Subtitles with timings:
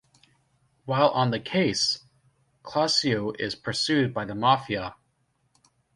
[0.85, 2.05] While on the case,
[2.63, 4.95] Clouseau is pursued by the Mafia.